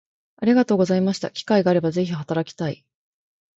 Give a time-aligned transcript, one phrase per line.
[0.37, 2.83] ありがとうございました機会があれば是非働きたい